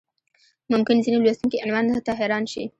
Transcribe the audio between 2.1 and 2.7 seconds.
حیران شي.